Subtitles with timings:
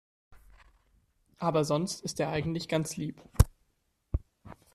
[1.37, 3.21] Aber sonst ist er eigentlich ganz lieb.